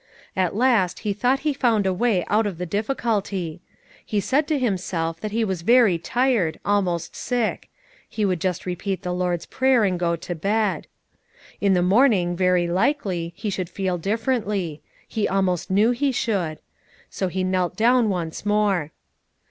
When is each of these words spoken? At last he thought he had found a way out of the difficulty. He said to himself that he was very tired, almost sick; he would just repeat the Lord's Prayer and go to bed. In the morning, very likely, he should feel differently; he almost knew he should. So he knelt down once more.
At 0.35 0.55
last 0.55 1.01
he 1.01 1.13
thought 1.13 1.41
he 1.41 1.51
had 1.51 1.61
found 1.61 1.85
a 1.85 1.93
way 1.93 2.25
out 2.27 2.47
of 2.47 2.57
the 2.57 2.65
difficulty. 2.65 3.61
He 4.03 4.19
said 4.19 4.47
to 4.47 4.57
himself 4.57 5.19
that 5.19 5.29
he 5.29 5.43
was 5.45 5.61
very 5.61 5.99
tired, 5.99 6.59
almost 6.65 7.15
sick; 7.15 7.69
he 8.09 8.25
would 8.25 8.41
just 8.41 8.65
repeat 8.65 9.03
the 9.03 9.13
Lord's 9.13 9.45
Prayer 9.45 9.83
and 9.83 9.99
go 9.99 10.15
to 10.15 10.33
bed. 10.33 10.87
In 11.59 11.75
the 11.75 11.83
morning, 11.83 12.35
very 12.35 12.65
likely, 12.67 13.31
he 13.35 13.51
should 13.51 13.69
feel 13.69 13.99
differently; 13.99 14.81
he 15.07 15.27
almost 15.27 15.69
knew 15.69 15.91
he 15.91 16.11
should. 16.11 16.57
So 17.11 17.27
he 17.27 17.43
knelt 17.43 17.75
down 17.75 18.09
once 18.09 18.43
more. 18.43 18.89